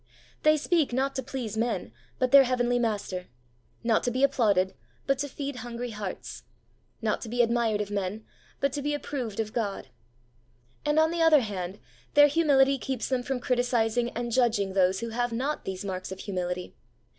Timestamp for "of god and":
9.39-10.97